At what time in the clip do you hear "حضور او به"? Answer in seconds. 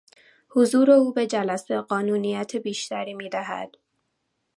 0.49-1.27